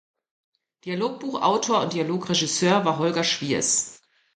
Dialogbuchautor 0.83 1.81
und 1.83 1.93
Dialogregisseur 1.93 2.83
war 2.85 2.97
Holger 2.97 3.23
Schwiers. 3.23 4.01